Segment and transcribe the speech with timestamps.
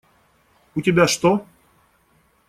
[0.73, 1.45] У тебя что?